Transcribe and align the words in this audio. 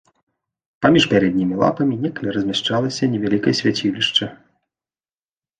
Паміж 0.85 1.03
пярэднімі 1.11 1.59
лапамі 1.63 1.97
некалі 2.05 2.33
размяшчалася 2.37 3.11
невялікае 3.15 3.55
свяцілішча. 3.61 4.25